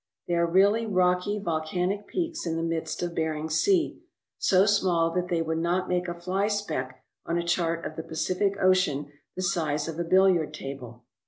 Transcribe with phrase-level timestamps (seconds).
[0.27, 4.01] They are really rocky volcanic peaks in the midst of Bering Sea,
[4.39, 8.01] so small that they would not make a fly speck on a chart of the
[8.01, 11.03] Pacific Ocean the size of a billiard table.